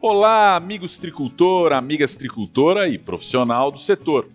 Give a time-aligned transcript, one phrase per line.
[0.00, 4.28] Olá, amigos tricultor, amigas tricultora e profissional do setor.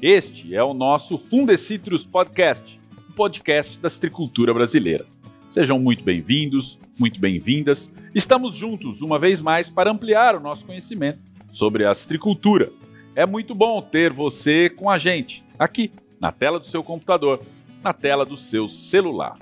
[0.00, 5.04] Este é o nosso Fundecitrus Podcast, o podcast da citricultura brasileira.
[5.50, 7.90] Sejam muito bem-vindos, muito bem-vindas.
[8.14, 11.18] Estamos juntos uma vez mais para ampliar o nosso conhecimento
[11.52, 12.70] sobre a citricultura.
[13.14, 15.90] É muito bom ter você com a gente, aqui,
[16.20, 17.40] na tela do seu computador,
[17.82, 19.38] na tela do seu celular.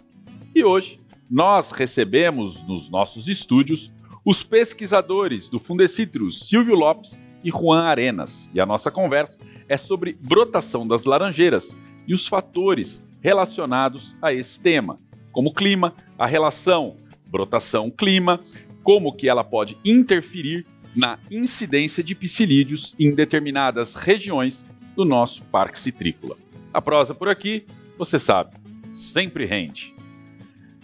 [0.55, 3.93] E hoje nós recebemos nos nossos estúdios
[4.25, 8.51] os pesquisadores do Fundecitrus, Silvio Lopes e Juan Arenas.
[8.55, 9.39] E a nossa conversa
[9.69, 11.75] é sobre brotação das laranjeiras
[12.07, 14.99] e os fatores relacionados a esse tema,
[15.33, 16.97] como clima, a relação
[17.29, 18.41] brotação-clima,
[18.83, 24.65] como que ela pode interferir na incidência de psilídeos em determinadas regiões
[24.97, 26.37] do nosso parque citrícola.
[26.73, 27.67] A prosa por aqui,
[27.99, 28.57] você sabe,
[28.93, 29.95] sempre rende.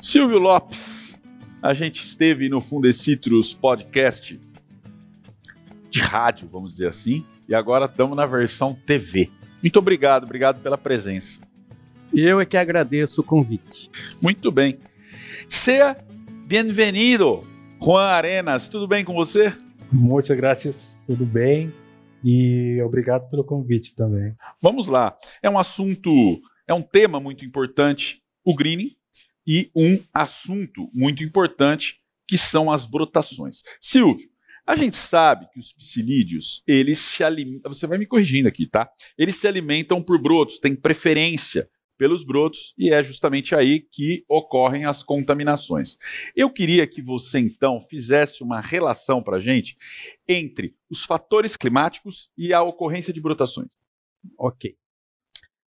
[0.01, 1.21] Silvio Lopes,
[1.63, 4.39] a gente esteve no Fundecitrus Podcast
[5.89, 9.31] de rádio, vamos dizer assim, e agora estamos na versão TV.
[9.63, 11.41] Muito obrigado, obrigado pela presença.
[12.13, 13.91] Eu é que agradeço o convite.
[14.21, 14.79] Muito bem.
[15.49, 15.97] Seja
[16.47, 17.45] bem-vindo,
[17.81, 18.69] Juan Arenas.
[18.69, 19.53] Tudo bem com você?
[19.93, 21.73] Muitas graças, tudo bem.
[22.25, 24.35] E obrigado pelo convite também.
[24.61, 25.17] Vamos lá.
[25.43, 28.97] É um assunto, é um tema muito importante, o greening,
[29.47, 33.63] e um assunto muito importante, que são as brotações.
[33.81, 34.29] Silvio,
[34.67, 37.75] a gente sabe que os psilídeos, eles se alimentam.
[37.75, 38.91] Você vai me corrigindo aqui, tá?
[39.19, 44.87] Eles se alimentam por brotos, têm preferência pelos brotos e é justamente aí que ocorrem
[44.87, 45.99] as contaminações.
[46.35, 49.77] Eu queria que você então fizesse uma relação para a gente
[50.27, 53.79] entre os fatores climáticos e a ocorrência de brotações.
[54.39, 54.77] Ok.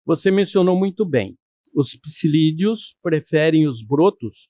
[0.05, 1.37] Você mencionou muito bem.
[1.73, 4.49] Os psilídeos preferem os brotos,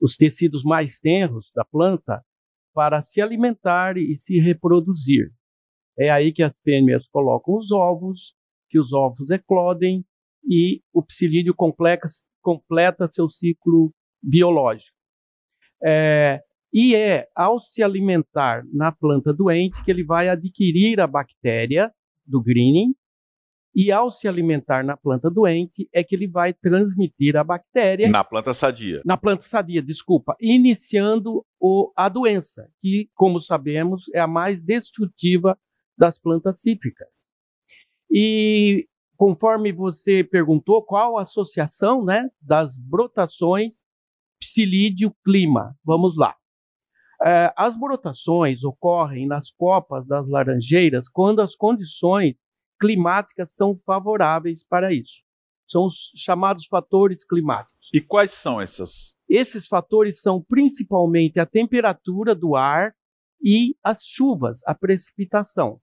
[0.00, 2.24] os tecidos mais tenros da planta,
[2.72, 5.30] para se alimentar e se reproduzir.
[5.98, 8.34] É aí que as fêmeas colocam os ovos,
[8.68, 10.04] que os ovos eclodem
[10.48, 12.08] e o psilídeo completa,
[12.40, 14.96] completa seu ciclo biológico.
[15.82, 16.40] É,
[16.72, 21.92] e é ao se alimentar na planta doente que ele vai adquirir a bactéria
[22.24, 22.94] do greening,
[23.74, 28.08] e ao se alimentar na planta doente é que ele vai transmitir a bactéria.
[28.08, 29.00] Na planta sadia.
[29.04, 30.36] Na planta sadia, desculpa.
[30.40, 35.56] Iniciando o, a doença, que, como sabemos, é a mais destrutiva
[35.96, 37.28] das plantas cítricas.
[38.10, 43.84] E conforme você perguntou, qual a associação né, das brotações
[44.40, 45.76] psilídeo-clima?
[45.84, 46.34] Vamos lá.
[47.22, 52.34] É, as brotações ocorrem nas copas das laranjeiras quando as condições
[52.80, 55.22] climáticas são favoráveis para isso.
[55.68, 57.90] São os chamados fatores climáticos.
[57.94, 59.14] E quais são essas?
[59.28, 62.92] Esses fatores são principalmente a temperatura do ar
[63.42, 65.80] e as chuvas, a precipitação.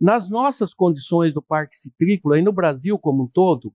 [0.00, 3.72] Nas nossas condições do Parque Citrícola e no Brasil como um todo,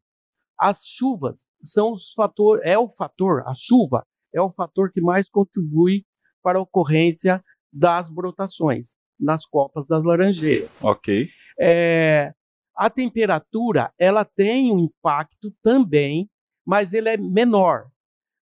[0.59, 5.29] as chuvas são os fator, é o fator, a chuva é o fator que mais
[5.29, 6.05] contribui
[6.43, 10.69] para a ocorrência das brotações nas copas das laranjeiras.
[10.83, 11.29] Ok.
[11.61, 12.33] É,
[12.75, 16.27] a temperatura ela tem um impacto também,
[16.65, 17.87] mas ele é menor.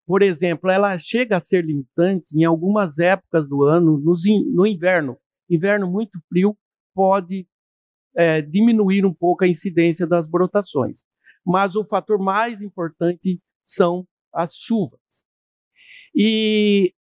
[0.07, 5.17] Por exemplo, ela chega a ser limitante em algumas épocas do ano, no inverno.
[5.49, 6.57] Inverno muito frio
[6.95, 7.45] pode
[8.15, 11.03] é, diminuir um pouco a incidência das brotações.
[11.45, 15.25] Mas o fator mais importante são as chuvas.
[16.15, 16.93] E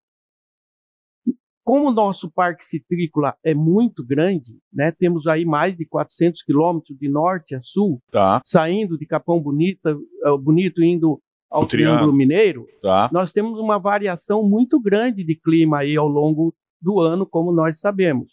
[1.69, 6.97] como o nosso parque citrícola é muito grande, né, temos aí mais de 400 quilômetros
[6.99, 8.41] de norte a sul, tá.
[8.43, 11.21] saindo de Capão Bonita, uh, Bonito indo
[11.51, 13.11] ao Triângulo Mineiro, tá.
[13.12, 17.79] nós temos uma variação muito grande de clima aí ao longo do ano, como nós
[17.79, 18.33] sabemos.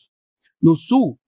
[0.61, 1.19] No sul,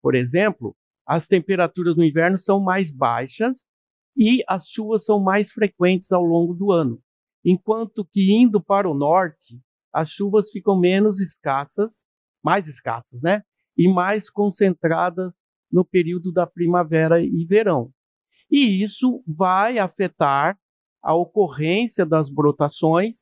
[0.00, 3.68] por exemplo, as temperaturas no inverno são mais baixas
[4.16, 7.00] e as chuvas são mais frequentes ao longo do ano.
[7.44, 9.58] Enquanto que indo para o norte,
[9.92, 12.04] as chuvas ficam menos escassas,
[12.42, 13.42] mais escassas, né?
[13.76, 15.34] E mais concentradas
[15.70, 17.90] no período da primavera e verão.
[18.50, 20.58] E isso vai afetar
[21.02, 23.18] a ocorrência das brotações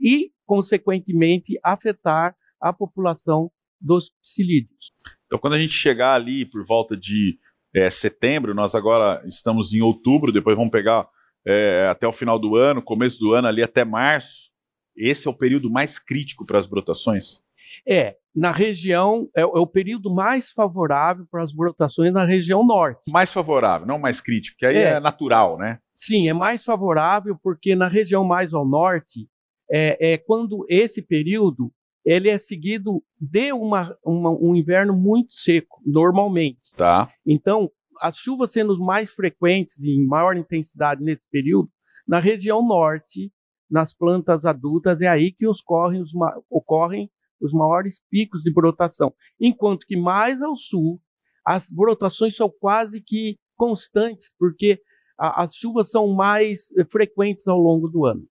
[0.00, 3.50] e, consequentemente, afetar a população
[3.80, 4.92] dos psilídeos.
[5.26, 7.38] Então, quando a gente chegar ali por volta de
[7.74, 11.08] é, setembro, nós agora estamos em outubro, depois vamos pegar
[11.46, 14.50] é, até o final do ano, começo do ano ali até março,
[14.96, 17.40] esse é o período mais crítico para as brotações?
[17.86, 23.10] É, na região, é, é, o período mais favorável para as brotações na região norte.
[23.10, 25.78] Mais favorável, não mais crítico, que aí é, é natural, né?
[25.94, 29.28] Sim, é mais favorável porque na região mais ao norte
[29.70, 31.72] é, é quando esse período
[32.04, 36.72] ele é seguido de uma, uma, um inverno muito seco, normalmente.
[36.76, 37.10] Tá.
[37.26, 37.68] Então,
[38.00, 41.68] as chuvas sendo mais frequentes e em maior intensidade nesse período,
[42.06, 43.32] na região norte,
[43.70, 46.12] nas plantas adultas, é aí que ocorrem os,
[46.48, 47.10] ocorrem
[47.40, 49.12] os maiores picos de brotação.
[49.40, 51.00] Enquanto que mais ao sul,
[51.44, 54.80] as brotações são quase que constantes, porque
[55.18, 58.26] a, as chuvas são mais eh, frequentes ao longo do ano.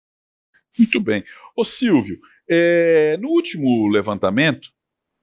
[0.78, 1.24] Muito bem.
[1.56, 2.18] Ô Silvio,
[2.48, 4.70] é, no último levantamento,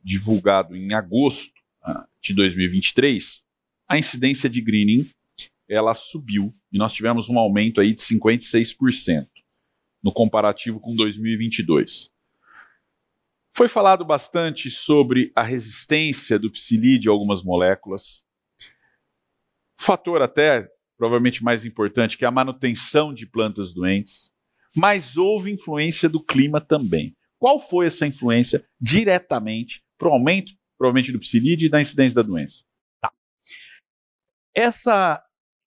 [0.04, 3.44] divulgado em agosto ah, de 2023,
[3.88, 5.10] a incidência de greening
[5.70, 9.28] ela subiu e nós tivemos um aumento aí de 56%
[10.08, 12.10] no comparativo com 2022.
[13.54, 18.24] Foi falado bastante sobre a resistência do psilídeo a algumas moléculas.
[19.78, 20.66] Fator até
[20.98, 24.32] provavelmente mais importante que é a manutenção de plantas doentes,
[24.74, 27.14] mas houve influência do clima também.
[27.38, 32.22] Qual foi essa influência diretamente para o aumento, provavelmente, do psilídeo e da incidência da
[32.22, 32.64] doença?
[33.02, 33.12] Tá.
[34.56, 35.22] Essa,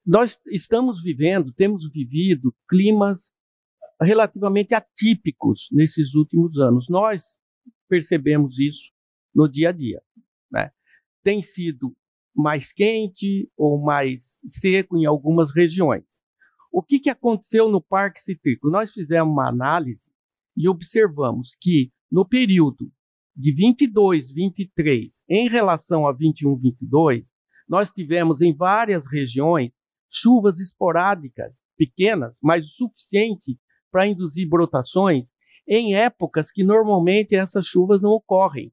[0.06, 3.37] nós estamos vivendo, temos vivido climas
[4.02, 6.86] relativamente atípicos nesses últimos anos.
[6.90, 7.40] Nós
[7.90, 8.92] percebemos isso
[9.34, 10.02] no dia a dia.
[10.52, 10.72] Né?
[11.24, 11.96] Tem sido
[12.36, 16.06] mais quente ou mais seco em algumas regiões.
[16.72, 18.70] O que, que aconteceu no Parque Cítrico?
[18.70, 20.12] Nós fizemos uma análise
[20.56, 22.92] e observamos que no período
[23.36, 27.32] de 22, 23, em relação a 21, 22,
[27.68, 29.72] nós tivemos em várias regiões
[30.10, 33.60] chuvas esporádicas, pequenas, mas o suficiente
[33.92, 35.32] para induzir brotações
[35.68, 38.72] em épocas que normalmente essas chuvas não ocorrem,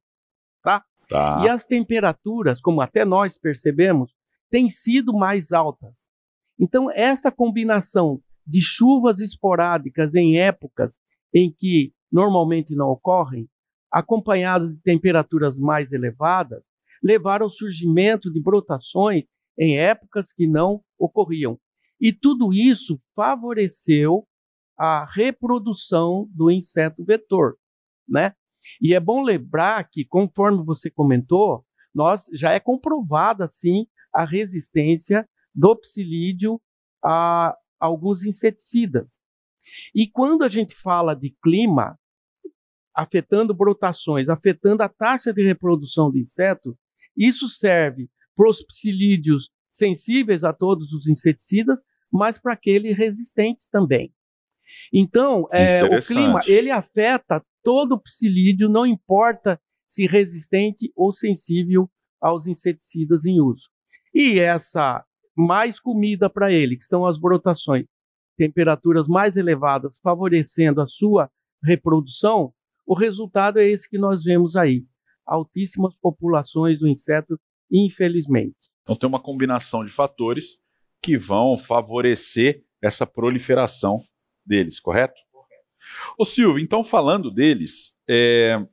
[0.62, 0.84] tá?
[1.08, 1.42] tá?
[1.44, 4.12] E as temperaturas, como até nós percebemos,
[4.50, 6.08] têm sido mais altas.
[6.58, 11.00] Então, essa combinação de chuvas esporádicas em épocas
[11.34, 13.48] em que normalmente não ocorrem,
[13.90, 16.62] acompanhadas de temperaturas mais elevadas,
[17.02, 19.24] levaram ao surgimento de brotações
[19.58, 21.58] em épocas que não ocorriam.
[22.00, 24.26] E tudo isso favoreceu
[24.76, 27.56] a reprodução do inseto vetor,
[28.08, 28.34] né?
[28.80, 35.28] E é bom lembrar que, conforme você comentou, nós já é comprovada sim a resistência
[35.54, 36.60] do psilídeo
[37.04, 39.22] a alguns inseticidas.
[39.94, 41.98] E quando a gente fala de clima
[42.94, 46.76] afetando brotações, afetando a taxa de reprodução do inseto,
[47.16, 51.80] isso serve para os psilídeos sensíveis a todos os inseticidas,
[52.10, 54.12] mas para aqueles resistentes também.
[54.92, 61.88] Então, é, o clima ele afeta todo o psilídeo, não importa se resistente ou sensível
[62.20, 63.68] aos inseticidas em uso.
[64.14, 65.04] E essa
[65.36, 67.86] mais comida para ele, que são as brotações,
[68.36, 71.30] temperaturas mais elevadas, favorecendo a sua
[71.62, 72.52] reprodução,
[72.86, 74.84] o resultado é esse que nós vemos aí:
[75.26, 77.38] altíssimas populações do inseto,
[77.70, 78.56] infelizmente.
[78.82, 80.58] Então tem uma combinação de fatores
[81.02, 84.02] que vão favorecer essa proliferação
[84.46, 85.20] deles, correto?
[86.18, 88.64] Ô Silvio, então falando deles, é...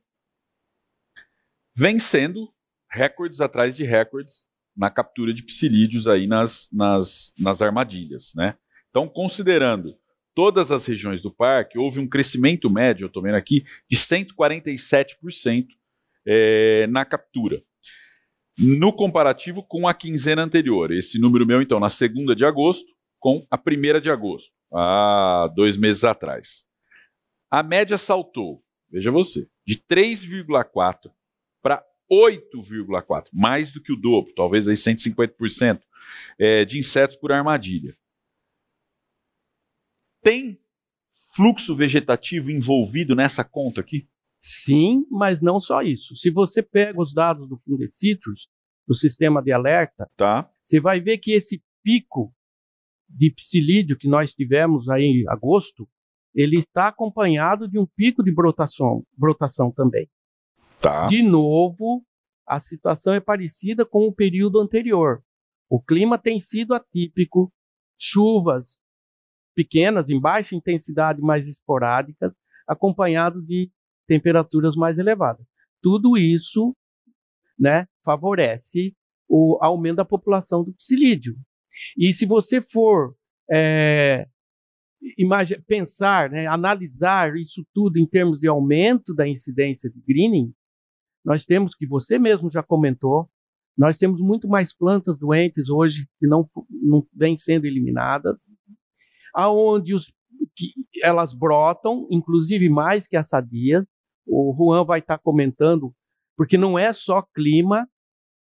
[1.74, 2.52] vem sendo
[2.90, 4.46] recordes atrás de recordes
[4.76, 8.56] na captura de psilídeos aí nas, nas, nas armadilhas, né?
[8.90, 9.96] Então, considerando
[10.34, 15.66] todas as regiões do parque, houve um crescimento médio, eu estou vendo aqui, de 147%
[16.26, 17.62] é, na captura.
[18.58, 20.92] No comparativo com a quinzena anterior.
[20.92, 22.86] Esse número meu, então, na segunda de agosto
[23.18, 26.64] com a primeira de agosto, há dois meses atrás.
[27.50, 31.12] A média saltou, veja você, de 3,4
[31.62, 35.80] para 8,4, mais do que o dobro, talvez aí 150%
[36.38, 37.96] é, de insetos por armadilha.
[40.22, 40.58] Tem
[41.34, 44.08] fluxo vegetativo envolvido nessa conta aqui?
[44.40, 46.16] Sim, mas não só isso.
[46.16, 48.48] Se você pega os dados do Fundecitrus,
[48.86, 50.50] do sistema de alerta, tá.
[50.62, 52.34] você vai ver que esse pico
[53.12, 55.88] de psilídeo que nós tivemos aí em agosto,
[56.34, 60.08] ele está acompanhado de um pico de brotação, brotação também.
[60.80, 61.06] Tá.
[61.06, 62.04] De novo,
[62.46, 65.22] a situação é parecida com o período anterior.
[65.68, 67.52] O clima tem sido atípico,
[67.98, 68.80] chuvas
[69.54, 72.32] pequenas, em baixa intensidade, mais esporádicas,
[72.66, 73.70] acompanhado de
[74.06, 75.46] temperaturas mais elevadas.
[75.80, 76.74] Tudo isso
[77.58, 78.96] né, favorece
[79.28, 81.36] o aumento da população do psilídeo.
[81.96, 83.14] E se você for
[83.50, 84.26] é,
[85.66, 90.52] pensar, né, analisar isso tudo em termos de aumento da incidência de greening,
[91.24, 93.28] nós temos, que você mesmo já comentou,
[93.76, 98.40] nós temos muito mais plantas doentes hoje que não, não vêm sendo eliminadas.
[99.34, 100.12] aonde os,
[101.02, 103.84] elas brotam, inclusive mais que as sadias.
[104.26, 105.94] O Juan vai estar tá comentando,
[106.36, 107.88] porque não é só clima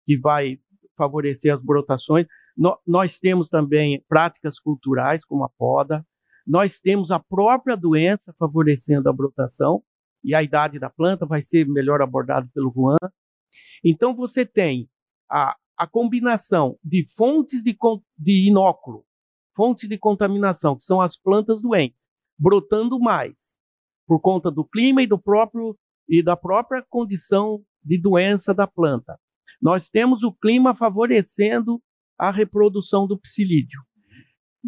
[0.05, 0.59] que vai
[0.97, 2.27] favorecer as brotações,
[2.57, 6.07] no, nós temos também práticas culturais, como a poda,
[6.47, 9.83] nós temos a própria doença favorecendo a brotação,
[10.25, 12.97] e a idade da planta vai ser melhor abordado pelo Juan.
[13.85, 14.89] Então, você tem
[15.31, 17.77] a, a combinação de fontes de,
[18.17, 19.05] de inóculo,
[19.55, 22.09] fontes de contaminação, que são as plantas doentes,
[22.39, 23.35] brotando mais
[24.07, 29.19] por conta do clima e do próprio e da própria condição de doença da planta.
[29.61, 31.83] Nós temos o clima favorecendo
[32.19, 33.81] a reprodução do psilídeo,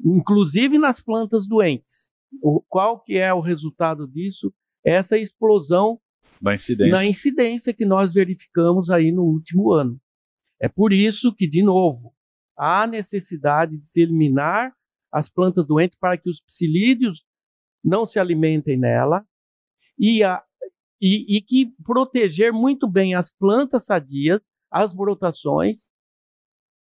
[0.04, 2.12] inclusive nas plantas doentes.
[2.42, 4.52] O, qual que é o resultado disso?
[4.84, 6.00] Essa explosão
[6.40, 6.92] na incidência.
[6.92, 10.00] na incidência que nós verificamos aí no último ano.
[10.60, 12.14] É por isso que, de novo,
[12.56, 14.72] há necessidade de se eliminar
[15.12, 17.24] as plantas doentes para que os psilídeos
[17.82, 19.24] não se alimentem nela
[19.98, 20.42] e, a,
[21.00, 25.86] e, e que proteger muito bem as plantas sadias, as brotações,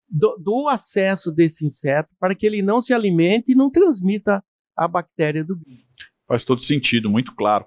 [0.08, 4.42] do, do, acesso desse inseto para que ele não se alimente e não transmita
[4.76, 5.86] a bactéria do bicho.
[6.26, 7.66] Faz todo sentido, muito claro.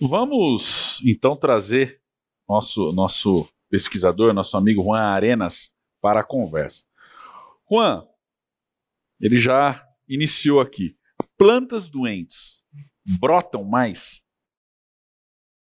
[0.00, 2.00] Vamos então trazer
[2.48, 6.84] nosso nosso pesquisador, nosso amigo Juan Arenas para a conversa.
[7.70, 8.06] Juan,
[9.20, 10.96] ele já iniciou aqui.
[11.36, 12.62] Plantas doentes
[13.18, 14.22] brotam mais?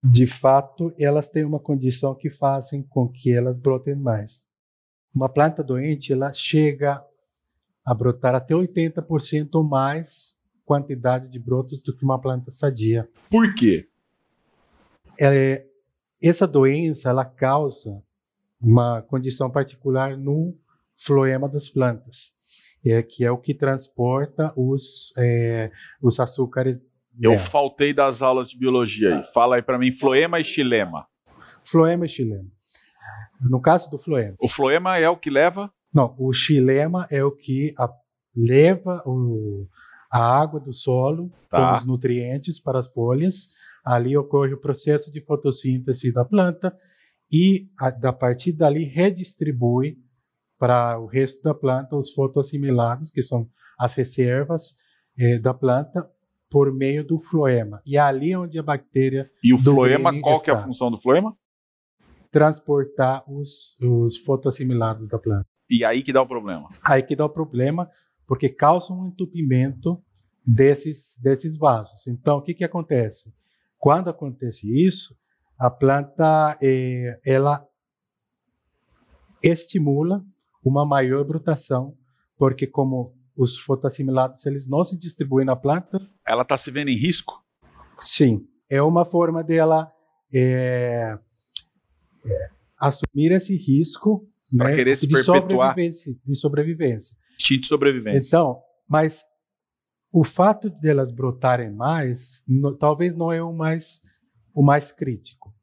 [0.04, 4.45] De fato, elas têm uma condição que fazem com que elas brotem mais.
[5.16, 7.02] Uma planta doente, ela chega
[7.86, 13.08] a brotar até 80% mais quantidade de brotos do que uma planta sadia.
[13.30, 13.88] Por quê?
[15.22, 15.66] É,
[16.22, 18.04] essa doença, ela causa
[18.60, 20.58] uma condição particular no
[20.98, 22.34] floema das plantas,
[22.86, 26.84] é, que é o que transporta os, é, os açúcares.
[27.22, 29.34] Eu faltei das aulas de biologia aí.
[29.34, 31.08] Fala aí para mim, floema e xilema.
[31.64, 32.55] Floema e xilema.
[33.42, 34.36] No caso do floema.
[34.40, 35.72] O floema é o que leva?
[35.94, 37.90] Não, o xilema é o que a,
[38.36, 39.68] leva o,
[40.12, 41.70] a água do solo tá.
[41.70, 43.50] com os nutrientes para as folhas.
[43.84, 46.76] Ali ocorre o processo de fotossíntese da planta
[47.32, 49.98] e a, da partir dali redistribui
[50.58, 53.48] para o resto da planta os fotoassimilados, que são
[53.78, 54.76] as reservas
[55.18, 56.10] eh, da planta,
[56.50, 57.82] por meio do floema.
[57.86, 59.30] E é ali onde a bactéria.
[59.44, 61.36] E o floema, qual que é a função do floema?
[62.36, 65.48] Transportar os, os fotoassimilados da planta.
[65.70, 66.68] E aí que dá o problema?
[66.84, 67.90] Aí que dá o problema,
[68.28, 70.04] porque causa um entupimento
[70.46, 72.06] desses, desses vasos.
[72.08, 73.34] Então, o que, que acontece?
[73.80, 75.16] Quando acontece isso,
[75.58, 77.66] a planta eh, ela
[79.42, 80.22] estimula
[80.62, 81.98] uma maior brotação,
[82.38, 86.98] porque como os fotoassimilados eles não se distribuem na planta, ela está se vendo em
[86.98, 87.42] risco.
[87.98, 89.90] Sim, é uma forma dela
[90.34, 91.18] é,
[92.78, 94.28] assumir esse risco
[94.58, 95.70] para né, querer se de perpetuar.
[95.70, 97.18] sobrevivência, de sobrevivência.
[97.40, 98.28] Instinto de sobrevivência.
[98.28, 99.24] Então, mas
[100.12, 104.02] o fato de elas brotarem mais, no, talvez não é o mais
[104.54, 105.54] o mais crítico.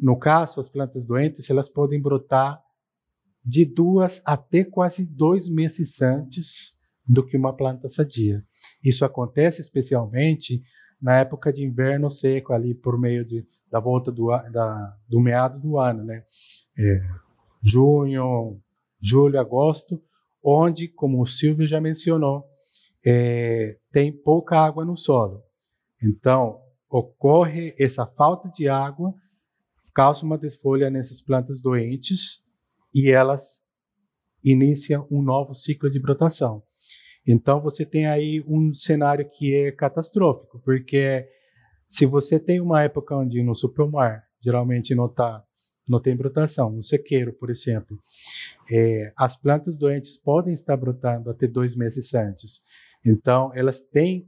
[0.00, 2.62] No caso, as plantas doentes elas podem brotar
[3.44, 6.76] de duas até quase dois meses antes
[7.06, 8.44] do que uma planta sadia.
[8.84, 10.62] Isso acontece especialmente
[11.00, 15.60] na época de inverno seco, ali por meio de da volta do, da, do meado
[15.60, 16.24] do ano, né?
[16.78, 17.00] É,
[17.62, 18.58] junho,
[19.00, 20.02] julho, agosto,
[20.42, 22.44] onde, como o Silvio já mencionou,
[23.04, 25.42] é, tem pouca água no solo.
[26.02, 29.14] Então, ocorre essa falta de água,
[29.98, 32.40] causa uma desfolha nessas plantas doentes
[32.94, 33.60] e elas
[34.44, 36.62] iniciam um novo ciclo de brotação.
[37.28, 41.28] Então, você tem aí um cenário que é catastrófico, porque
[41.86, 45.44] se você tem uma época onde no supermar geralmente não tá,
[45.86, 47.98] não tem brotação, um sequeiro, por exemplo,
[48.72, 52.62] é, as plantas doentes podem estar brotando até dois meses antes.
[53.04, 54.26] Então, elas têm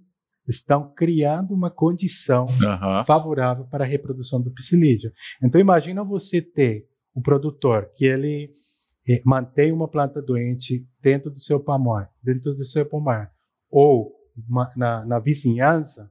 [0.49, 3.05] estão criando uma condição uhum.
[3.05, 5.13] favorável para a reprodução do psilídeo.
[5.43, 8.51] Então, imagina você ter o produtor que ele
[9.25, 13.33] mantém uma planta doente dentro do seu pomar, dentro do seu pomar,
[13.71, 14.13] ou
[14.77, 16.11] na, na vizinhança,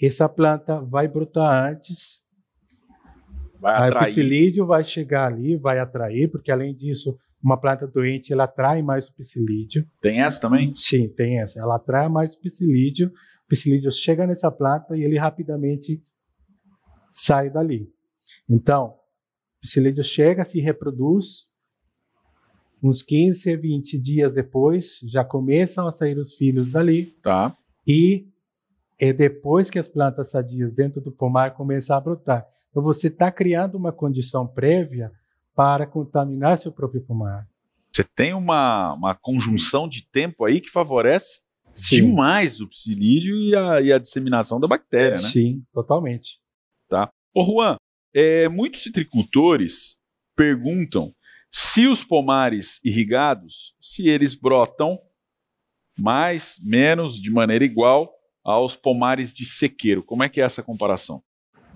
[0.00, 2.24] essa planta vai brotar antes.
[3.60, 4.02] Vai atrair.
[4.02, 8.82] o psilídeo vai chegar ali, vai atrair, porque além disso, uma planta doente ela atrai
[8.82, 9.84] mais o psilídeo.
[10.00, 10.72] Tem essa também?
[10.74, 11.60] Sim, tem essa.
[11.60, 13.08] Ela atrai mais o psilídeo.
[13.08, 16.00] O psilídeo chega nessa planta e ele rapidamente
[17.08, 17.88] sai dali.
[18.48, 18.94] Então,
[19.58, 21.48] o psilídeo chega, se reproduz
[22.82, 27.06] uns 15, 20 dias depois, já começam a sair os filhos dali.
[27.22, 27.56] Tá.
[27.86, 28.26] E
[28.98, 32.46] é depois que as plantas sadias dentro do pomar começam a brotar.
[32.70, 35.10] Então você está criando uma condição prévia
[35.54, 37.48] para contaminar seu próprio pomar.
[37.92, 41.40] Você tem uma, uma conjunção de tempo aí que favorece
[41.74, 41.96] Sim.
[41.96, 45.14] demais o psilídeo e a, e a disseminação da bactéria, né?
[45.14, 46.40] Sim, totalmente.
[47.34, 47.76] Ô Juan,
[48.14, 49.96] é, muitos citricultores
[50.34, 51.12] perguntam
[51.50, 54.98] se os pomares irrigados, se eles brotam
[55.98, 58.12] mais, menos, de maneira igual
[58.44, 60.02] aos pomares de sequeiro.
[60.02, 61.22] Como é que é essa comparação?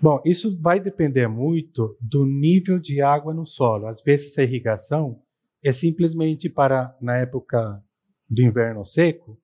[0.01, 3.87] Bom, isso vai depender muito do nível de água no solo.
[3.87, 5.21] Às vezes a irrigação
[5.63, 7.83] é simplesmente para, na época
[8.29, 9.39] do inverno seco,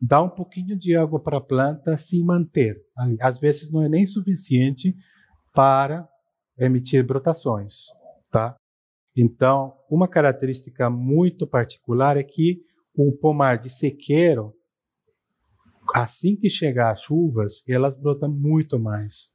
[0.00, 2.76] dar um pouquinho de água para a planta se manter.
[3.20, 4.94] Às vezes não é nem suficiente
[5.52, 6.08] para
[6.58, 7.86] emitir brotações,
[8.30, 8.54] tá?
[9.16, 12.60] Então, uma característica muito particular é que
[12.96, 14.52] o pomar de sequeiro,
[15.94, 19.32] assim que chegar as chuvas, elas brotam muito mais.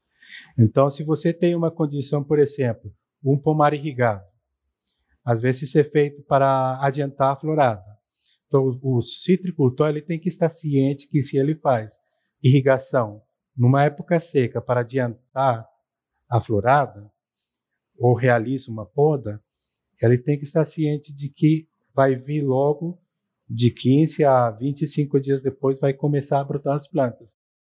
[0.57, 2.93] Então, se você tem uma condição, por exemplo,
[3.23, 4.25] um pomar irrigado,
[5.23, 7.83] às vezes é feito para adiantar a florada.
[8.47, 11.99] Então, o citricultor ele tem que estar ciente que se ele faz
[12.43, 13.21] irrigação
[13.55, 15.67] numa época seca para adiantar
[16.29, 17.11] a florada,
[17.97, 19.43] ou realiza uma poda,
[20.05, 22.99] ele tem que estar ciente de que vai vir logo
[23.49, 27.35] de 15 a 25 dias depois vai começar a brotar as plantas.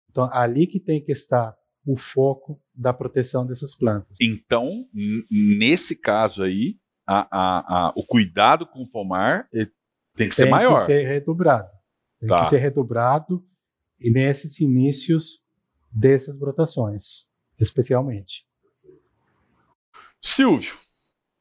[0.09, 4.17] Então, ali que tem que estar o foco da proteção dessas plantas.
[4.21, 4.85] Então,
[5.31, 9.47] nesse caso aí, a- a- a- o cuidado com o pomar
[10.15, 10.75] tem que ser tem maior.
[10.75, 11.69] que ser redobrado.
[12.19, 12.41] Tem Tá.
[12.43, 13.43] que ser redobrado
[13.99, 15.41] e nesses inícios
[15.91, 17.25] dessas brotações,
[17.57, 18.45] especialmente.
[20.21, 20.73] Silvio,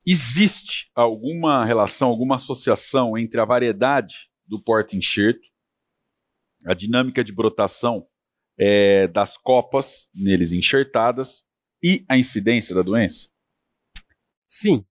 [0.06, 5.46] existe alguma relação, alguma associação entre a variedade do porta-enxerto,
[6.66, 8.06] a dinâmica de brotação
[8.58, 11.44] eh, das copas neles enxertadas
[11.82, 13.30] e a incidência da doença?
[14.48, 14.84] Sim.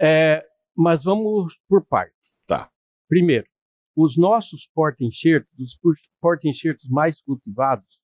[0.00, 0.44] É,
[0.74, 2.42] mas vamos por partes.
[2.46, 2.70] Tá.
[3.08, 3.46] Primeiro,
[3.94, 8.00] os nossos porta-enxertos, os por- porta-enxertos mais cultivados,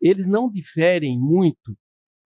[0.00, 1.78] eles não diferem muito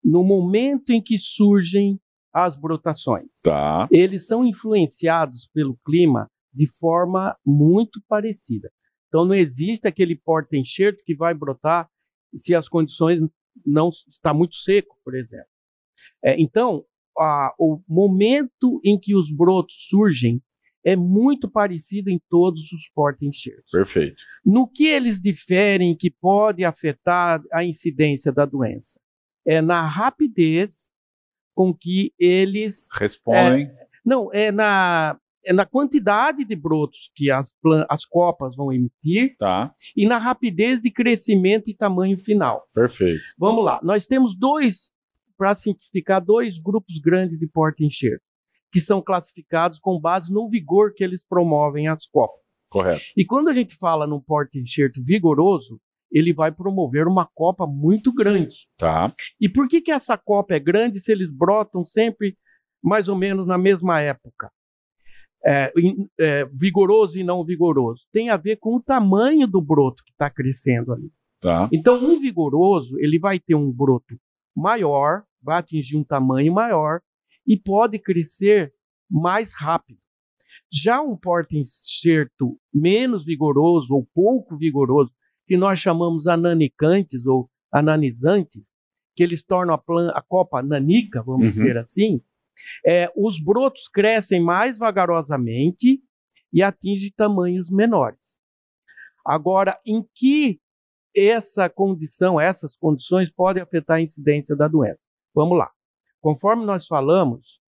[0.03, 2.01] no momento em que surgem
[2.37, 3.29] as brotações.
[3.43, 3.89] Tá.
[3.91, 8.71] Eles são influenciados pelo clima de forma muito parecida.
[9.09, 11.89] Então não existe aquele porta-enxerto que vai brotar
[12.37, 13.21] se as condições
[13.65, 15.47] não está muito seco, por exemplo.
[16.23, 16.85] É, então,
[17.19, 20.43] a- o momento em que os brotos surgem
[20.85, 23.71] é muito parecido em todos os porta-enxertos.
[23.73, 24.17] Perfeito.
[24.45, 29.01] No que eles diferem que pode afetar a incidência da doença?
[29.47, 30.93] É na rapidez
[31.57, 33.71] com que eles Respondem.
[34.05, 37.53] não, é na, é na quantidade de brotos que as,
[37.89, 39.75] as copas vão emitir Tá.
[39.97, 42.69] e na rapidez de crescimento e tamanho final.
[42.75, 43.23] Perfeito.
[43.39, 44.95] Vamos lá, nós temos dois,
[45.39, 48.23] para simplificar, dois grupos grandes de porta-enxerto,
[48.71, 52.45] que são classificados com base no vigor que eles promovem as copas.
[52.69, 53.03] Correto.
[53.17, 55.81] E quando a gente fala num porta-enxerto vigoroso,
[56.17, 58.67] ele vai promover uma copa muito grande.
[58.79, 59.13] Tá.
[59.39, 62.39] E por que, que essa copa é grande se eles brotam sempre
[62.83, 64.51] mais ou menos na mesma época?
[65.45, 65.71] É,
[66.19, 68.03] é, vigoroso e não vigoroso.
[68.11, 71.13] Tem a ver com o tamanho do broto que está crescendo ali.
[71.39, 71.69] Tá.
[71.71, 74.19] Então, um vigoroso, ele vai ter um broto
[74.57, 77.01] maior, vai atingir um tamanho maior
[77.47, 78.73] e pode crescer
[79.09, 79.99] mais rápido.
[80.73, 85.13] Já um porta-enxerto menos vigoroso ou pouco vigoroso,
[85.47, 88.69] que nós chamamos ananicantes ou ananizantes,
[89.15, 91.53] que eles tornam a, plan- a copa nanica, vamos Uhum.
[91.53, 92.21] dizer assim,
[92.85, 96.03] é, os brotos crescem mais vagarosamente
[96.53, 98.39] e atingem tamanhos menores.
[99.25, 100.61] Agora, em que
[101.15, 105.01] essa condição, essas condições podem afetar a incidência da doença?
[105.35, 105.71] Vamos lá.
[106.21, 107.61] Conforme nós falamos,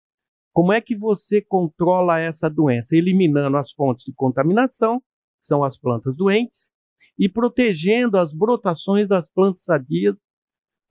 [0.53, 2.97] como é que você controla essa doença?
[2.97, 6.73] Eliminando as fontes de contaminação, que são as plantas doentes,
[7.19, 10.23] e protegendo as brotações das plantas sadias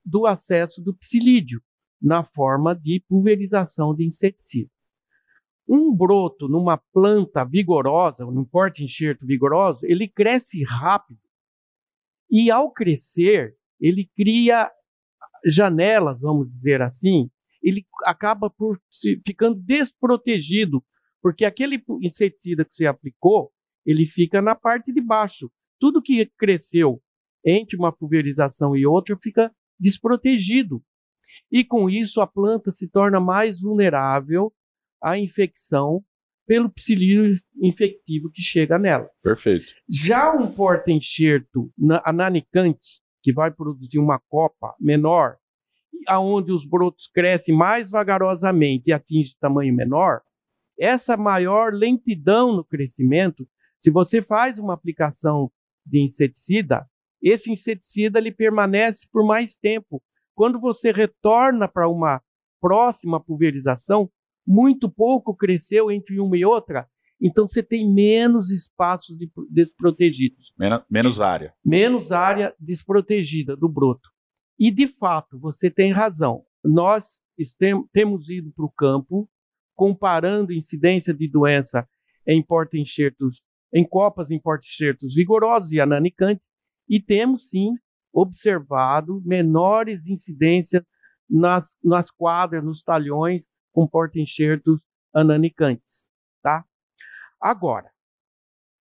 [0.04, 1.60] do acesso do psilídeo,
[2.00, 4.70] na forma de pulverização de inseticidas.
[5.68, 11.20] Um broto numa planta vigorosa, num porta-enxerto vigoroso, ele cresce rápido.
[12.30, 14.70] E ao crescer, ele cria
[15.44, 17.30] janelas, vamos dizer assim,
[17.62, 18.80] ele acaba por
[19.26, 20.84] ficando desprotegido,
[21.20, 23.50] porque aquele inseticida que você aplicou,
[23.84, 25.50] ele fica na parte de baixo.
[25.78, 27.00] Tudo que cresceu
[27.44, 30.82] entre uma pulverização e outra fica desprotegido.
[31.50, 34.52] E com isso a planta se torna mais vulnerável
[35.02, 36.02] à infecção
[36.46, 39.10] pelo psilídeo infectivo que chega nela.
[39.22, 39.66] Perfeito.
[39.88, 41.72] Já um porta-enxerto
[42.04, 45.36] ananicante, que vai produzir uma copa menor,
[46.06, 50.22] aonde os brotos crescem mais vagarosamente e atingem tamanho menor,
[50.78, 53.48] essa maior lentidão no crescimento,
[53.82, 55.50] se você faz uma aplicação
[55.86, 56.86] de inseticida,
[57.22, 60.02] esse inseticida ele permanece por mais tempo.
[60.34, 62.20] Quando você retorna para uma
[62.60, 64.10] próxima pulverização,
[64.46, 66.86] muito pouco cresceu entre uma e outra,
[67.20, 70.52] então você tem menos espaços de, desprotegidos.
[70.58, 71.54] Menos, menos área.
[71.64, 74.10] Menos área desprotegida do broto.
[74.58, 76.44] E, de fato, você tem razão.
[76.64, 77.22] Nós
[77.92, 79.28] temos ido para o campo,
[79.74, 81.86] comparando incidência de doença
[82.26, 86.44] em porta-enxertos, em copas em porta-enxertos vigorosos e ananicantes,
[86.88, 87.74] e temos, sim,
[88.12, 90.82] observado menores incidências
[91.28, 94.82] nas, nas quadras, nos talhões, com porta-enxertos
[95.14, 96.10] ananicantes,
[96.42, 96.64] tá?
[97.40, 97.90] Agora,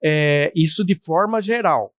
[0.03, 1.93] é, isso de forma geral,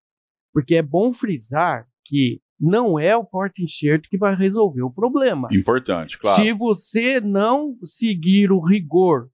[0.53, 5.49] porque é bom frisar que não é o porta-enxerto que vai resolver o problema.
[5.53, 6.43] Importante, claro.
[6.43, 9.29] Se você não seguir o rigor,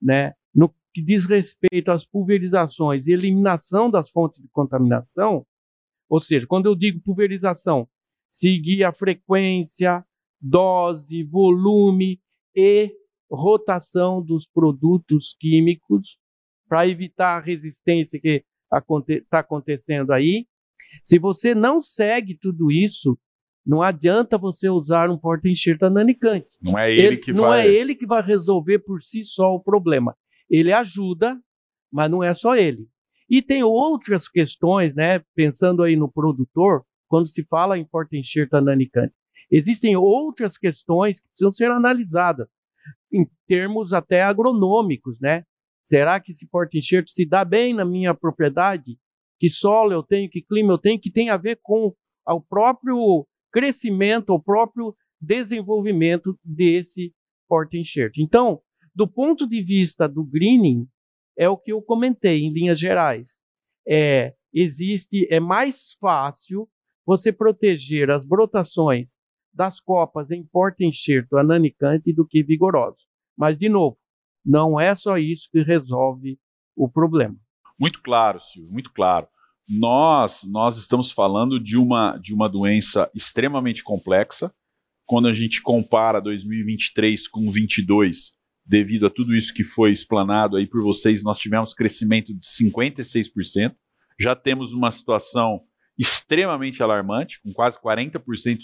[0.00, 0.34] né,
[0.92, 5.46] que diz respeito às pulverizações e eliminação das fontes de contaminação,
[6.08, 7.88] ou seja, quando eu digo pulverização,
[8.30, 10.04] seguir a frequência,
[10.40, 12.20] dose, volume
[12.54, 12.92] e
[13.30, 16.18] rotação dos produtos químicos
[16.68, 20.46] para evitar a resistência que está aconte acontecendo aí.
[21.04, 23.18] Se você não segue tudo isso,
[23.64, 26.48] não adianta você usar um porta-enxerto ananicante.
[26.62, 27.62] Não é ele, ele que não vai.
[27.62, 30.16] Não é ele que vai resolver por si só o problema.
[30.52, 31.40] Ele ajuda,
[31.90, 32.86] mas não é só ele.
[33.28, 35.20] E tem outras questões, né?
[35.34, 39.14] Pensando aí no produtor, quando se fala em porta-enxerto ananicante.
[39.50, 42.46] Existem outras questões que precisam ser analisadas,
[43.10, 45.44] em termos até agronômicos, né?
[45.82, 48.98] Será que esse porta-enxerto se dá bem na minha propriedade?
[49.38, 51.94] Que solo eu tenho, que clima eu tenho, que tem a ver com
[52.26, 57.14] o próprio crescimento, o próprio desenvolvimento desse
[57.48, 58.20] porta-enxerto.
[58.20, 58.60] Então,
[58.94, 60.86] do ponto de vista do greening,
[61.36, 63.38] é o que eu comentei em linhas gerais.
[63.88, 66.68] É, existe, é mais fácil
[67.06, 69.16] você proteger as brotações
[69.52, 72.98] das copas em porta-enxerto ananicante do que vigoroso.
[73.36, 73.98] Mas, de novo,
[74.44, 76.38] não é só isso que resolve
[76.76, 77.36] o problema.
[77.78, 79.26] Muito claro, Silvio, muito claro.
[79.68, 84.52] Nós, nós estamos falando de uma, de uma doença extremamente complexa.
[85.04, 88.32] Quando a gente compara 2023 com 2022,
[88.64, 93.74] devido a tudo isso que foi explanado aí por vocês, nós tivemos crescimento de 56%.
[94.18, 95.62] Já temos uma situação
[95.98, 98.58] extremamente alarmante, com quase 40%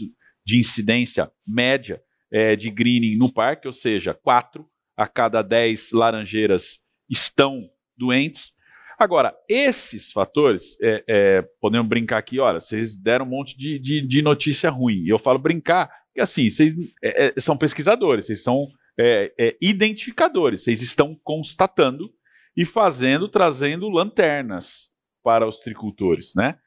[0.45, 6.81] de incidência média é, de greening no parque, ou seja, 4 a cada 10 laranjeiras
[7.09, 8.53] estão doentes.
[8.99, 14.07] Agora, esses fatores, é, é, podemos brincar aqui, olha, vocês deram um monte de, de,
[14.07, 15.05] de notícia ruim.
[15.05, 18.67] E eu falo brincar, que assim, vocês é, é, são pesquisadores, vocês são
[18.99, 22.13] é, identificadores, vocês estão constatando
[22.57, 24.91] e fazendo, trazendo lanternas
[25.23, 26.59] para os tricultores, né?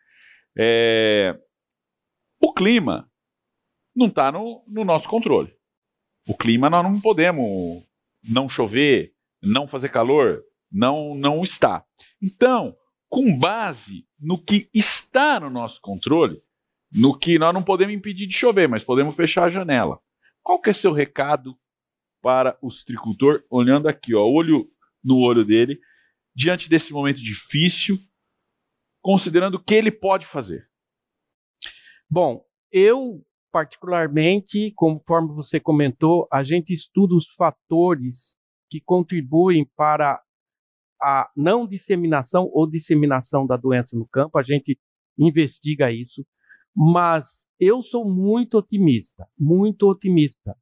[2.41, 3.09] o clima
[3.95, 5.53] não está no, no nosso controle.
[6.27, 7.83] O clima nós não podemos
[8.23, 11.83] não chover, não fazer calor, não não está.
[12.21, 12.75] Então,
[13.09, 16.41] com base no que está no nosso controle,
[16.91, 19.99] no que nós não podemos impedir de chover, mas podemos fechar a janela.
[20.43, 21.57] Qual que é seu recado
[22.21, 24.69] para o tricultor, olhando aqui, ó, olho
[25.03, 25.79] no olho dele,
[26.35, 27.97] diante desse momento difícil,
[29.01, 30.69] considerando o que ele pode fazer?
[32.09, 38.37] Bom, eu particularmente, conforme você comentou, a gente estuda os fatores
[38.69, 40.21] que contribuem para
[41.01, 44.79] a não disseminação ou disseminação da doença no campo, a gente
[45.17, 46.25] investiga isso,
[46.73, 50.55] mas eu sou muito otimista, muito otimista.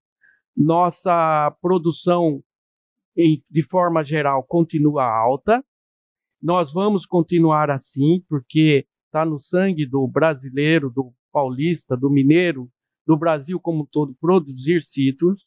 [0.59, 2.43] Nossa produção,
[3.15, 5.63] de forma geral, continua alta.
[6.41, 12.69] Nós vamos continuar assim, porque está no sangue do brasileiro, do paulista, do mineiro,
[13.07, 15.45] do Brasil como um todo produzir citros.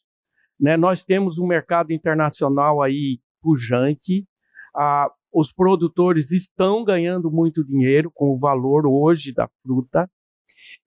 [0.59, 0.77] Né?
[0.77, 4.27] Nós temos um mercado internacional aí pujante.
[4.75, 10.09] Ah, os produtores estão ganhando muito dinheiro com o valor hoje da fruta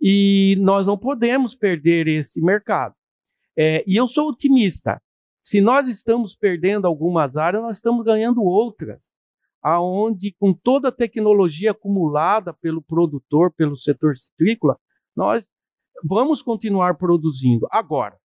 [0.00, 2.94] e nós não podemos perder esse mercado.
[3.56, 5.00] É, e eu sou otimista.
[5.42, 9.00] Se nós estamos perdendo algumas áreas, nós estamos ganhando outras,
[9.62, 14.78] aonde com toda a tecnologia acumulada pelo produtor, pelo setor citrícola,
[15.14, 15.46] nós
[16.04, 17.66] vamos continuar produzindo.
[17.70, 18.18] Agora,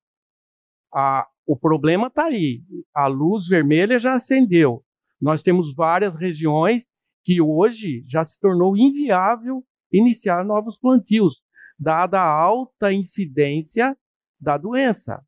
[0.93, 2.61] a, o problema está aí.
[2.93, 4.83] A luz vermelha já acendeu.
[5.19, 6.89] Nós temos várias regiões
[7.23, 11.41] que hoje já se tornou inviável iniciar novos plantios,
[11.77, 13.95] dada a alta incidência
[14.41, 15.23] da doença.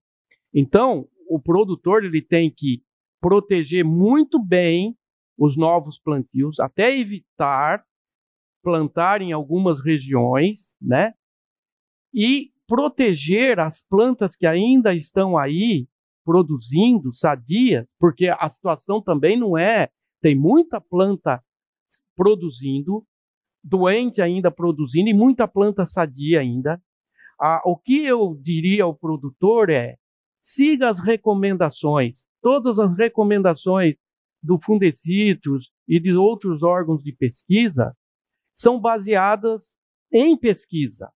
[0.53, 2.83] Então, o produtor ele tem que
[3.21, 4.97] proteger muito bem
[5.37, 7.83] os novos plantios, até evitar
[8.63, 11.13] plantar em algumas regiões, né?
[12.13, 15.85] E proteger as plantas que ainda estão aí
[16.25, 19.89] produzindo sadias, porque a situação também não é,
[20.21, 21.43] tem muita planta
[22.15, 23.05] produzindo,
[23.61, 26.81] doente ainda produzindo e muita planta sadia ainda.
[27.39, 29.95] Ah, o que eu diria ao produtor é:
[30.41, 33.95] siga as recomendações, todas as recomendações
[34.41, 37.95] do Fundecitrus e de outros órgãos de pesquisa
[38.53, 39.77] são baseadas
[40.11, 41.09] em pesquisa.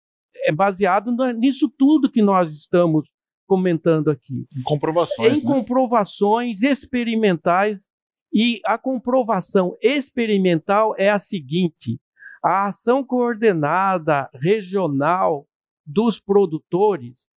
[0.47, 3.09] É baseado nisso tudo que nós estamos
[3.47, 4.47] comentando aqui.
[4.57, 5.33] Em comprovações.
[5.33, 5.55] Em né?
[5.55, 7.89] comprovações experimentais.
[8.33, 12.01] E a comprovação experimental é a seguinte:
[12.45, 15.47] a ação coordenada regional
[15.87, 17.29] dos produtores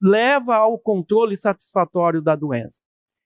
[0.00, 2.84] leva ao controle satisfatório da doença.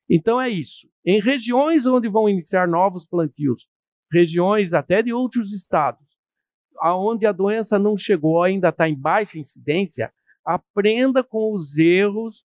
[0.09, 0.89] Então é isso.
[1.05, 3.69] Em regiões onde vão iniciar novos plantios,
[4.11, 6.07] regiões até de outros estados,
[6.79, 10.13] aonde a doença não chegou, ainda está em baixa incidência,
[10.45, 12.45] aprenda com os erros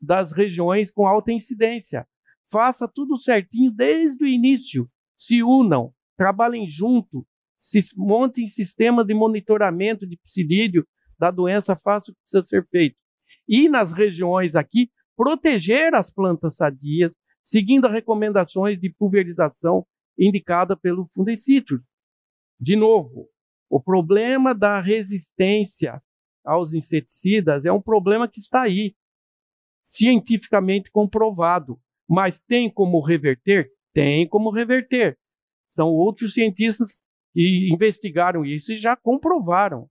[0.00, 2.06] das regiões com alta incidência.
[2.50, 4.88] Faça tudo certinho desde o início.
[5.16, 10.86] Se unam, trabalhem junto, se montem sistemas de monitoramento de psilídeo
[11.22, 12.96] da doença, faça o que precisa ser feito.
[13.48, 19.86] E nas regiões aqui, proteger as plantas sadias, seguindo as recomendações de pulverização
[20.18, 21.80] indicada pelo Fundecitrus.
[22.58, 23.28] De novo,
[23.70, 26.02] o problema da resistência
[26.44, 28.96] aos inseticidas é um problema que está aí,
[29.84, 31.80] cientificamente comprovado.
[32.08, 33.70] Mas tem como reverter?
[33.94, 35.16] Tem como reverter.
[35.70, 37.00] São outros cientistas
[37.32, 39.88] que investigaram isso e já comprovaram.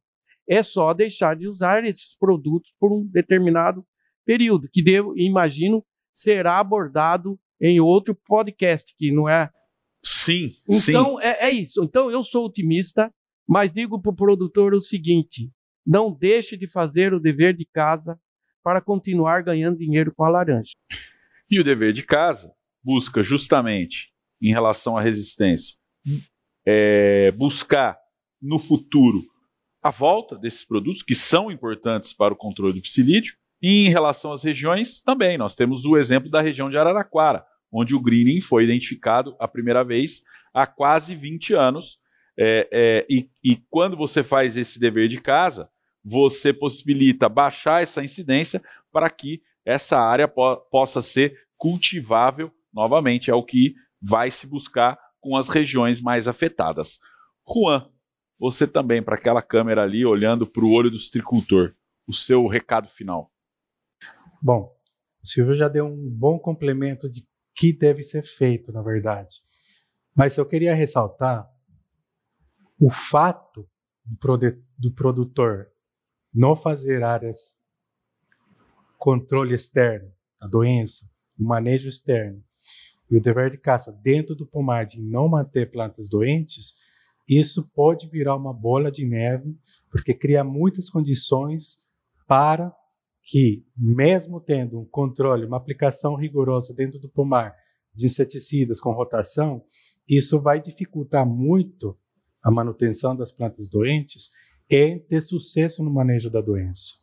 [0.51, 3.85] É só deixar de usar esses produtos por um determinado
[4.25, 5.81] período, que devo, imagino
[6.13, 9.49] será abordado em outro podcast, que não é.
[10.03, 10.51] Sim.
[10.67, 11.23] Então, sim.
[11.23, 11.81] É, é isso.
[11.81, 13.09] Então, eu sou otimista,
[13.47, 15.49] mas digo para o produtor o seguinte:
[15.87, 18.19] não deixe de fazer o dever de casa
[18.61, 20.73] para continuar ganhando dinheiro com a laranja.
[21.49, 24.11] E o dever de casa busca justamente,
[24.41, 25.77] em relação à resistência,
[26.67, 27.97] é, buscar
[28.41, 29.23] no futuro
[29.81, 34.31] a volta desses produtos que são importantes para o controle do psilídeo e em relação
[34.31, 38.63] às regiões, também, nós temos o exemplo da região de Araraquara, onde o greening foi
[38.63, 41.99] identificado a primeira vez há quase 20 anos.
[42.37, 45.69] É, é, e, e quando você faz esse dever de casa,
[46.03, 53.29] você possibilita baixar essa incidência para que essa área po possa ser cultivável novamente.
[53.29, 56.99] É o que vai se buscar com as regiões mais afetadas.
[57.47, 57.87] Juan,
[58.41, 61.75] você também, para aquela câmera ali, olhando para o olho do citricultor,
[62.07, 63.31] o seu recado final.
[64.41, 64.75] Bom,
[65.23, 67.23] o Silvio já deu um bom complemento de
[67.53, 69.43] que deve ser feito, na verdade.
[70.15, 71.47] Mas eu queria ressaltar
[72.79, 73.69] o fato
[74.03, 75.67] do, produtor
[76.33, 77.59] não fazer áreas
[78.97, 81.07] controle externo da doença,
[81.39, 82.43] o manejo externo
[83.07, 86.73] e o dever de caça dentro do pomar de não manter plantas doentes,
[87.27, 89.55] isso pode virar uma bola de neve,
[89.89, 91.77] porque cria muitas condições
[92.27, 92.73] para
[93.23, 97.55] que, mesmo tendo um controle, uma aplicação rigorosa dentro do pomar
[97.93, 99.63] de inseticidas com rotação,
[100.07, 101.97] isso vai dificultar muito
[102.43, 104.31] a manutenção das plantas doentes
[104.69, 106.95] e ter sucesso no manejo da doença.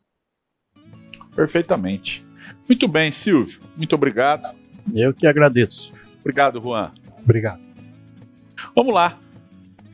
[1.35, 2.25] Perfeitamente.
[2.67, 3.61] Muito bem, Silvio.
[3.77, 4.55] Muito obrigado.
[4.93, 5.93] Eu que agradeço.
[6.19, 6.91] Obrigado, Juan.
[7.23, 7.61] Obrigado.
[8.75, 9.19] Vamos lá.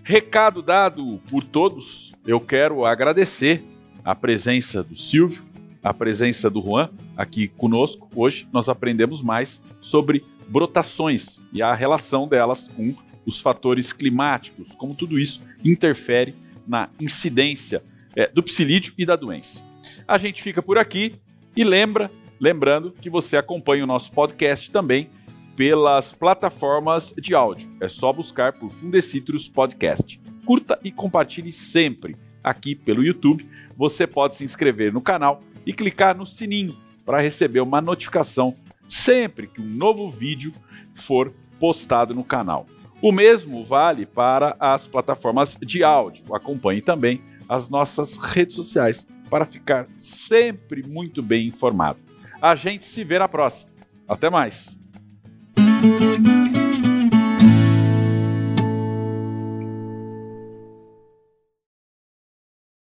[0.07, 2.13] Recado dado por todos.
[2.27, 3.63] Eu quero agradecer
[4.03, 5.43] a presença do Silvio,
[5.81, 8.07] a presença do Juan aqui conosco.
[8.15, 12.93] Hoje nós aprendemos mais sobre brotações e a relação delas com
[13.25, 16.35] os fatores climáticos, como tudo isso interfere
[16.67, 17.81] na incidência
[18.15, 19.63] é, do psilídeo e da doença.
[20.07, 21.15] A gente fica por aqui
[21.57, 25.09] e lembra, lembrando que você acompanha o nosso podcast também
[25.55, 27.69] pelas plataformas de áudio.
[27.79, 30.19] É só buscar por Fundecitrus Podcast.
[30.45, 33.47] Curta e compartilhe sempre aqui pelo YouTube.
[33.75, 38.55] Você pode se inscrever no canal e clicar no sininho para receber uma notificação
[38.87, 40.53] sempre que um novo vídeo
[40.93, 42.65] for postado no canal.
[43.01, 46.33] O mesmo vale para as plataformas de áudio.
[46.33, 51.99] Acompanhe também as nossas redes sociais para ficar sempre muito bem informado.
[52.41, 53.69] A gente se vê na próxima.
[54.07, 54.84] Até mais!
[55.85, 56.64] Thank you.